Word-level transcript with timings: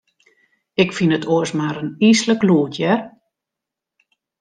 Ik 0.83 0.89
fyn 0.97 1.15
it 1.17 1.27
oars 1.33 1.51
mar 1.57 1.77
in 1.81 1.89
yslik 2.07 2.41
gelûd, 2.41 2.73
hear. 2.79 2.99